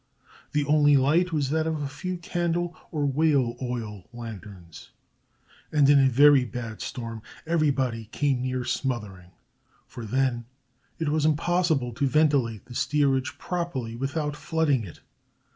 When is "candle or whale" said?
2.17-3.55